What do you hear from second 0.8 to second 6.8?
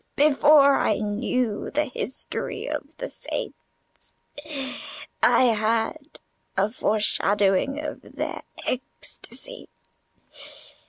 knew the history of the saints, I had a